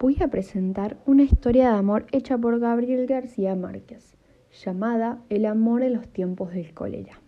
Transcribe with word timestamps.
voy 0.00 0.16
a 0.20 0.28
presentar 0.28 0.96
una 1.06 1.24
historia 1.24 1.72
de 1.72 1.76
amor 1.76 2.06
hecha 2.12 2.38
por 2.38 2.60
Gabriel 2.60 3.06
García 3.06 3.56
Márquez, 3.56 4.16
llamada 4.64 5.18
El 5.28 5.44
amor 5.44 5.82
en 5.82 5.94
los 5.94 6.08
tiempos 6.08 6.52
del 6.52 6.72
cólera. 6.72 7.20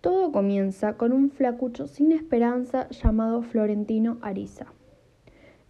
Todo 0.00 0.32
comienza 0.32 0.94
con 0.94 1.12
un 1.12 1.30
flacucho 1.30 1.86
sin 1.86 2.10
esperanza 2.10 2.88
llamado 2.88 3.42
Florentino 3.42 4.18
Ariza. 4.22 4.66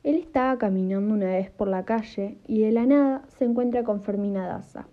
Él 0.02 0.16
estaba 0.16 0.56
caminando 0.56 1.12
una 1.12 1.26
vez 1.26 1.50
por 1.50 1.68
la 1.68 1.84
calle 1.84 2.38
y 2.46 2.62
de 2.62 2.72
la 2.72 2.86
nada 2.86 3.24
se 3.36 3.44
encuentra 3.44 3.84
con 3.84 4.00
Fermina 4.00 4.46
Daza. 4.46 4.88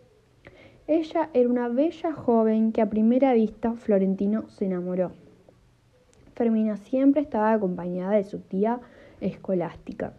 Ella 0.86 1.30
era 1.34 1.50
una 1.50 1.70
bella 1.70 2.12
joven 2.12 2.74
que 2.74 2.82
a 2.82 2.90
primera 2.90 3.32
vista 3.34 3.74
Florentino 3.74 4.50
se 4.50 4.66
enamoró. 4.66 5.14
Fermina 6.36 6.76
siempre 6.76 7.22
estaba 7.22 7.54
acompañada 7.54 8.16
de 8.16 8.26
su 8.26 8.40
tía 8.40 8.82
escolástica. 9.22 10.14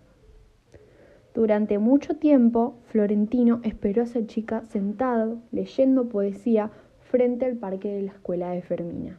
Durante 1.35 1.79
mucho 1.79 2.17
tiempo, 2.17 2.79
Florentino 2.87 3.61
esperó 3.63 4.03
a 4.03 4.05
esa 4.05 4.27
chica 4.27 4.65
sentado 4.65 5.39
leyendo 5.53 6.09
poesía 6.09 6.71
frente 7.01 7.45
al 7.45 7.57
parque 7.57 7.89
de 7.89 8.03
la 8.03 8.13
escuela 8.13 8.51
de 8.51 8.63
Fermina. 8.63 9.19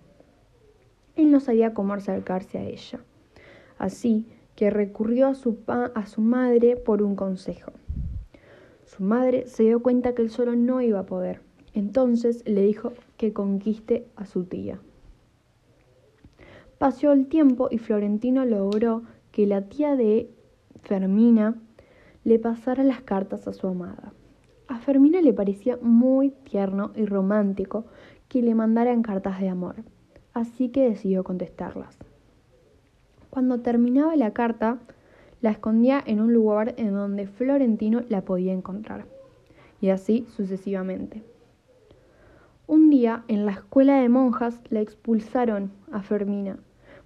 Él 1.15 1.31
no 1.31 1.39
sabía 1.39 1.73
cómo 1.73 1.93
acercarse 1.93 2.57
a 2.57 2.63
ella, 2.63 2.99
así 3.77 4.27
que 4.55 4.69
recurrió 4.69 5.27
a 5.27 5.35
su, 5.35 5.57
a 5.67 6.05
su 6.05 6.21
madre 6.21 6.75
por 6.75 7.01
un 7.01 7.15
consejo. 7.15 7.71
Su 8.85 9.03
madre 9.03 9.45
se 9.47 9.63
dio 9.63 9.81
cuenta 9.81 10.13
que 10.13 10.21
él 10.21 10.29
solo 10.29 10.55
no 10.55 10.81
iba 10.81 10.99
a 10.99 11.05
poder, 11.05 11.41
entonces 11.73 12.43
le 12.45 12.63
dijo 12.63 12.93
que 13.17 13.33
conquiste 13.33 14.07
a 14.15 14.25
su 14.25 14.45
tía. 14.45 14.79
Pasó 16.77 17.11
el 17.11 17.27
tiempo 17.27 17.67
y 17.69 17.77
Florentino 17.77 18.45
logró 18.45 19.03
que 19.31 19.45
la 19.45 19.67
tía 19.69 19.95
de 19.95 20.29
Fermina 20.81 21.55
le 22.29 22.37
pasara 22.37 22.83
las 22.83 23.01
cartas 23.01 23.47
a 23.47 23.53
su 23.53 23.65
amada. 23.65 24.13
A 24.67 24.77
Fermina 24.77 25.19
le 25.19 25.33
parecía 25.33 25.79
muy 25.81 26.29
tierno 26.29 26.91
y 26.95 27.07
romántico 27.07 27.85
que 28.27 28.43
le 28.43 28.53
mandaran 28.53 29.01
cartas 29.01 29.41
de 29.41 29.49
amor, 29.49 29.77
así 30.35 30.69
que 30.69 30.87
decidió 30.87 31.23
contestarlas. 31.23 31.97
Cuando 33.31 33.61
terminaba 33.61 34.15
la 34.15 34.31
carta, 34.31 34.77
la 35.41 35.49
escondía 35.49 36.03
en 36.05 36.21
un 36.21 36.31
lugar 36.31 36.75
en 36.77 36.93
donde 36.93 37.25
Florentino 37.25 38.03
la 38.09 38.21
podía 38.21 38.53
encontrar, 38.53 39.07
y 39.81 39.89
así 39.89 40.27
sucesivamente. 40.29 41.23
Un 42.67 42.91
día, 42.91 43.23
en 43.27 43.47
la 43.47 43.53
escuela 43.53 43.99
de 43.99 44.07
monjas, 44.07 44.61
la 44.69 44.81
expulsaron 44.81 45.71
a 45.91 46.03
Fermina 46.03 46.59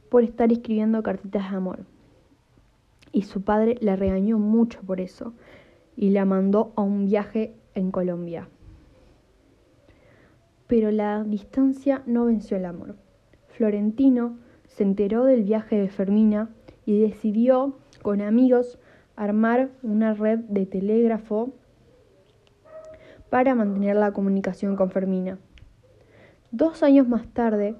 por 0.09 0.23
estar 0.23 0.51
escribiendo 0.51 1.01
cartitas 1.01 1.49
de 1.49 1.55
amor 1.55 1.92
y 3.13 3.21
su 3.21 3.43
padre 3.43 3.77
la 3.79 3.95
regañó 3.95 4.39
mucho 4.39 4.81
por 4.81 4.99
eso 4.99 5.33
y 5.95 6.09
la 6.09 6.25
mandó 6.25 6.73
a 6.75 6.81
un 6.81 7.05
viaje 7.05 7.55
en 7.75 7.91
Colombia. 7.91 8.49
Pero 10.67 10.91
la 10.91 11.23
distancia 11.23 12.01
no 12.07 12.25
venció 12.25 12.57
el 12.57 12.65
amor. 12.65 12.95
Florentino 13.47 14.37
se 14.65 14.83
enteró 14.83 15.23
del 15.23 15.43
viaje 15.43 15.79
de 15.79 15.87
Fermina 15.87 16.49
y 16.85 16.99
decidió 16.99 17.77
con 18.01 18.21
amigos 18.21 18.79
armar 19.15 19.69
una 19.83 20.15
red 20.15 20.39
de 20.39 20.65
telégrafo 20.65 21.53
para 23.29 23.53
mantener 23.53 23.95
la 23.95 24.11
comunicación 24.11 24.75
con 24.75 24.89
Fermina. 24.89 25.37
Dos 26.51 26.81
años 26.81 27.07
más 27.07 27.27
tarde 27.33 27.75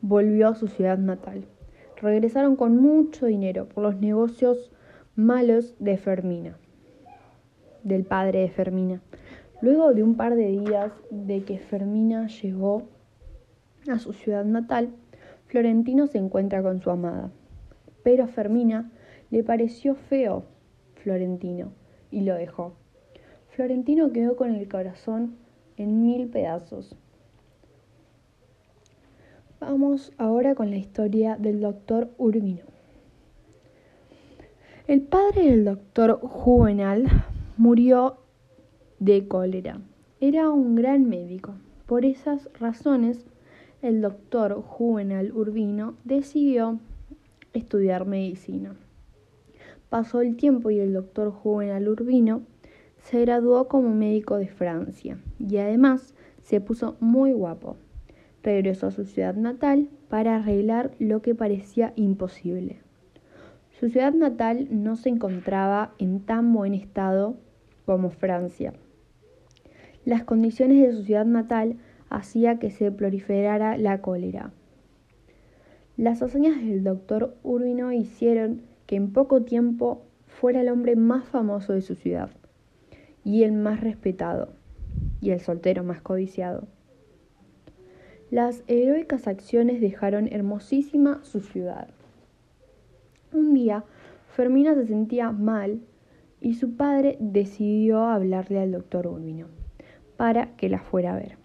volvió 0.00 0.48
a 0.48 0.54
su 0.54 0.68
ciudad 0.68 0.96
natal 0.96 1.46
regresaron 2.00 2.56
con 2.56 2.76
mucho 2.76 3.26
dinero 3.26 3.68
por 3.68 3.82
los 3.82 3.96
negocios 3.96 4.70
malos 5.14 5.74
de 5.78 5.96
Fermina, 5.96 6.58
del 7.82 8.04
padre 8.04 8.40
de 8.40 8.50
Fermina. 8.50 9.00
Luego 9.62 9.94
de 9.94 10.02
un 10.02 10.16
par 10.16 10.34
de 10.34 10.48
días 10.48 10.92
de 11.10 11.42
que 11.42 11.58
Fermina 11.58 12.26
llegó 12.26 12.82
a 13.88 13.98
su 13.98 14.12
ciudad 14.12 14.44
natal, 14.44 14.90
Florentino 15.46 16.06
se 16.06 16.18
encuentra 16.18 16.62
con 16.62 16.80
su 16.80 16.90
amada. 16.90 17.30
Pero 18.02 18.24
a 18.24 18.28
Fermina 18.28 18.90
le 19.30 19.42
pareció 19.42 19.94
feo 19.94 20.44
Florentino 20.96 21.72
y 22.10 22.22
lo 22.22 22.34
dejó. 22.34 22.74
Florentino 23.48 24.12
quedó 24.12 24.36
con 24.36 24.54
el 24.54 24.68
corazón 24.68 25.36
en 25.76 26.02
mil 26.02 26.28
pedazos. 26.28 26.96
Vamos 29.58 30.12
ahora 30.18 30.54
con 30.54 30.68
la 30.68 30.76
historia 30.76 31.36
del 31.36 31.62
doctor 31.62 32.10
Urbino. 32.18 32.64
El 34.86 35.00
padre 35.00 35.50
del 35.50 35.64
doctor 35.64 36.20
Juvenal 36.20 37.06
murió 37.56 38.18
de 38.98 39.26
cólera. 39.26 39.80
Era 40.20 40.50
un 40.50 40.74
gran 40.74 41.08
médico. 41.08 41.54
Por 41.86 42.04
esas 42.04 42.50
razones, 42.60 43.24
el 43.80 44.02
doctor 44.02 44.60
Juvenal 44.60 45.32
Urbino 45.32 45.94
decidió 46.04 46.78
estudiar 47.54 48.04
medicina. 48.04 48.76
Pasó 49.88 50.20
el 50.20 50.36
tiempo 50.36 50.70
y 50.70 50.80
el 50.80 50.92
doctor 50.92 51.30
Juvenal 51.30 51.88
Urbino 51.88 52.42
se 52.98 53.22
graduó 53.22 53.68
como 53.68 53.88
médico 53.94 54.36
de 54.36 54.48
Francia 54.48 55.18
y 55.38 55.56
además 55.56 56.14
se 56.42 56.60
puso 56.60 56.98
muy 57.00 57.32
guapo 57.32 57.78
regresó 58.46 58.86
a 58.86 58.90
su 58.92 59.04
ciudad 59.04 59.34
natal 59.34 59.88
para 60.08 60.36
arreglar 60.36 60.92
lo 61.00 61.20
que 61.20 61.34
parecía 61.34 61.92
imposible. 61.96 62.78
Su 63.80 63.90
ciudad 63.90 64.14
natal 64.14 64.68
no 64.70 64.94
se 64.94 65.08
encontraba 65.08 65.92
en 65.98 66.20
tan 66.20 66.52
buen 66.52 66.72
estado 66.72 67.34
como 67.84 68.10
Francia. 68.10 68.72
Las 70.04 70.22
condiciones 70.22 70.80
de 70.80 70.92
su 70.96 71.02
ciudad 71.02 71.26
natal 71.26 71.76
hacía 72.08 72.60
que 72.60 72.70
se 72.70 72.92
proliferara 72.92 73.76
la 73.76 74.00
cólera. 74.00 74.52
Las 75.96 76.22
hazañas 76.22 76.56
del 76.58 76.84
doctor 76.84 77.34
Urbino 77.42 77.92
hicieron 77.92 78.62
que 78.86 78.94
en 78.94 79.12
poco 79.12 79.42
tiempo 79.42 80.02
fuera 80.26 80.60
el 80.60 80.68
hombre 80.68 80.94
más 80.94 81.28
famoso 81.28 81.72
de 81.72 81.82
su 81.82 81.96
ciudad 81.96 82.30
y 83.24 83.42
el 83.42 83.52
más 83.52 83.80
respetado 83.80 84.50
y 85.20 85.30
el 85.30 85.40
soltero 85.40 85.82
más 85.82 86.00
codiciado. 86.00 86.68
Las 88.36 88.62
heroicas 88.66 89.28
acciones 89.28 89.80
dejaron 89.80 90.30
hermosísima 90.30 91.24
su 91.24 91.40
ciudad. 91.40 91.88
Un 93.32 93.54
día, 93.54 93.82
Fermina 94.28 94.74
se 94.74 94.86
sentía 94.86 95.32
mal 95.32 95.80
y 96.42 96.52
su 96.52 96.76
padre 96.76 97.16
decidió 97.18 98.02
hablarle 98.02 98.60
al 98.60 98.72
doctor 98.72 99.06
Urbino 99.06 99.46
para 100.18 100.54
que 100.56 100.68
la 100.68 100.80
fuera 100.80 101.14
a 101.14 101.16
ver. 101.16 101.38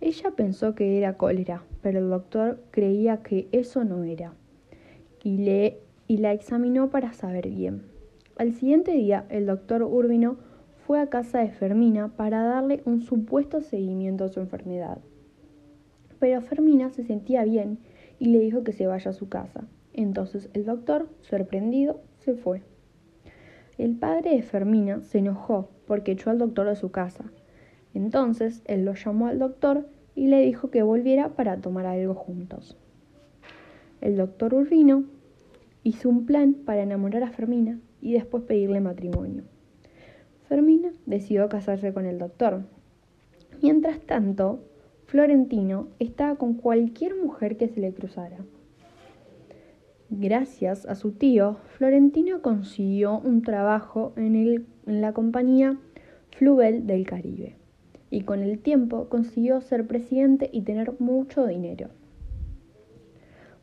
Ella 0.00 0.30
pensó 0.36 0.76
que 0.76 0.98
era 0.98 1.16
cólera, 1.16 1.64
pero 1.82 1.98
el 1.98 2.10
doctor 2.10 2.62
creía 2.70 3.20
que 3.24 3.48
eso 3.50 3.82
no 3.82 4.04
era 4.04 4.34
y, 5.24 5.38
le, 5.38 5.80
y 6.06 6.18
la 6.18 6.32
examinó 6.32 6.90
para 6.90 7.12
saber 7.12 7.48
bien. 7.48 7.82
Al 8.36 8.52
siguiente 8.52 8.92
día, 8.92 9.26
el 9.30 9.46
doctor 9.46 9.82
Urbino 9.82 10.36
fue 10.88 11.00
a 11.00 11.10
casa 11.10 11.40
de 11.40 11.50
Fermina 11.50 12.08
para 12.16 12.42
darle 12.42 12.80
un 12.86 13.02
supuesto 13.02 13.60
seguimiento 13.60 14.24
a 14.24 14.30
su 14.30 14.40
enfermedad. 14.40 14.96
Pero 16.18 16.40
Fermina 16.40 16.88
se 16.88 17.04
sentía 17.04 17.44
bien 17.44 17.78
y 18.18 18.30
le 18.30 18.38
dijo 18.38 18.64
que 18.64 18.72
se 18.72 18.86
vaya 18.86 19.10
a 19.10 19.12
su 19.12 19.28
casa. 19.28 19.68
Entonces 19.92 20.48
el 20.54 20.64
doctor, 20.64 21.10
sorprendido, 21.20 22.00
se 22.20 22.32
fue. 22.32 22.62
El 23.76 23.96
padre 23.96 24.30
de 24.30 24.40
Fermina 24.40 25.02
se 25.02 25.18
enojó 25.18 25.68
porque 25.86 26.12
echó 26.12 26.30
al 26.30 26.38
doctor 26.38 26.66
de 26.66 26.76
su 26.76 26.90
casa. 26.90 27.26
Entonces 27.92 28.62
él 28.64 28.86
lo 28.86 28.94
llamó 28.94 29.26
al 29.26 29.38
doctor 29.38 29.86
y 30.14 30.28
le 30.28 30.40
dijo 30.40 30.70
que 30.70 30.82
volviera 30.82 31.36
para 31.36 31.58
tomar 31.58 31.84
algo 31.84 32.14
juntos. 32.14 32.78
El 34.00 34.16
doctor 34.16 34.54
Urbino 34.54 35.04
hizo 35.82 36.08
un 36.08 36.24
plan 36.24 36.54
para 36.54 36.82
enamorar 36.82 37.24
a 37.24 37.30
Fermina 37.30 37.78
y 38.00 38.14
después 38.14 38.44
pedirle 38.44 38.80
matrimonio. 38.80 39.44
Fermina 40.48 40.90
decidió 41.04 41.48
casarse 41.48 41.92
con 41.92 42.06
el 42.06 42.18
doctor. 42.18 42.62
Mientras 43.62 44.00
tanto, 44.00 44.60
Florentino 45.04 45.88
estaba 45.98 46.36
con 46.36 46.54
cualquier 46.54 47.16
mujer 47.16 47.56
que 47.56 47.68
se 47.68 47.80
le 47.80 47.92
cruzara. 47.92 48.38
Gracias 50.10 50.86
a 50.86 50.94
su 50.94 51.12
tío, 51.12 51.58
Florentino 51.76 52.40
consiguió 52.40 53.18
un 53.18 53.42
trabajo 53.42 54.14
en, 54.16 54.66
en 54.86 55.00
la 55.02 55.12
compañía 55.12 55.78
Flubel 56.30 56.86
del 56.86 57.06
Caribe 57.06 57.56
y 58.10 58.22
con 58.22 58.40
el 58.40 58.58
tiempo 58.58 59.10
consiguió 59.10 59.60
ser 59.60 59.86
presidente 59.86 60.48
y 60.50 60.62
tener 60.62 60.94
mucho 60.98 61.46
dinero. 61.46 61.90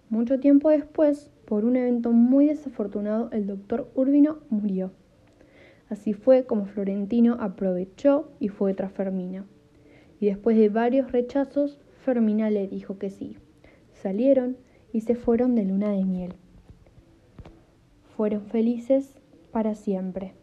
Mucho 0.10 0.40
tiempo 0.40 0.70
después, 0.70 1.32
por 1.46 1.66
un 1.66 1.78
evento 1.78 2.12
muy 2.12 2.46
desafortunado, 2.46 3.30
el 3.32 3.48
doctor 3.48 3.90
Urbino 3.96 4.38
murió. 4.52 4.92
Así 5.90 6.14
fue 6.14 6.46
como 6.46 6.66
Florentino 6.66 7.38
aprovechó 7.40 8.32
y 8.40 8.50
fue 8.50 8.74
tras 8.74 8.92
Fermina. 8.92 9.46
Y 10.20 10.28
después 10.28 10.58
de 10.58 10.70
varios 10.70 11.12
rechazos, 11.12 11.80
Fermina 12.04 12.50
le 12.50 12.68
dijo 12.68 12.98
que 12.98 13.10
sí. 13.10 13.38
Salieron 13.94 14.58
y 14.92 15.02
se 15.02 15.16
fueron 15.16 15.56
de 15.56 15.66
luna 15.66 15.92
de 15.92 16.06
miel. 16.06 16.34
fueron 18.16 18.46
felices 18.46 19.20
para 19.52 19.76
siempre. 19.76 20.34